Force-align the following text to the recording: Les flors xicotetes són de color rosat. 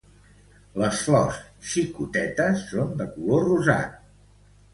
Les 0.83 1.01
flors 1.09 1.37
xicotetes 1.73 2.65
són 2.71 2.97
de 3.03 3.09
color 3.19 3.47
rosat. 3.53 4.03